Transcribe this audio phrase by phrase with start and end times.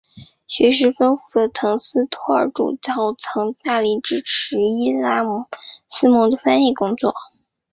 [0.47, 5.21] 学识丰富的滕斯托尔主教曾大力支持伊拉
[5.87, 7.13] 斯谟的翻译工作。